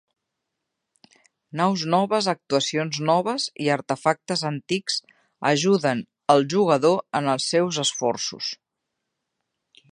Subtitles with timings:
[1.59, 4.97] Naus noves, actualitzacions noves i artefactes antics
[5.53, 6.01] ajuden
[6.37, 8.53] el jugador en els seus esforços.